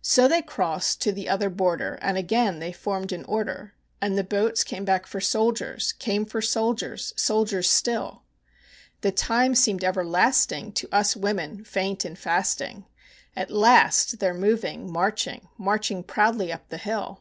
So 0.00 0.28
they 0.28 0.40
crossed 0.40 1.02
to 1.02 1.12
the 1.12 1.28
other 1.28 1.50
border, 1.50 1.98
and 2.00 2.16
again 2.16 2.58
they 2.58 2.72
formed 2.72 3.12
in 3.12 3.22
order; 3.26 3.74
And 4.00 4.16
the 4.16 4.24
boats 4.24 4.64
came 4.64 4.86
back 4.86 5.06
for 5.06 5.20
soldiers, 5.20 5.92
came 5.92 6.24
for 6.24 6.40
soldiers, 6.40 7.12
soldiers 7.18 7.68
still: 7.70 8.22
The 9.02 9.12
time 9.12 9.54
seemed 9.54 9.84
everlasting 9.84 10.72
to 10.72 10.88
us 10.90 11.14
women 11.16 11.64
faint 11.64 12.06
and 12.06 12.18
fasting, 12.18 12.86
At 13.36 13.50
last 13.50 14.20
they're 14.20 14.32
moving, 14.32 14.90
marching, 14.90 15.50
marching 15.58 16.02
proudly 16.02 16.50
up 16.50 16.70
the 16.70 16.78
hill. 16.78 17.20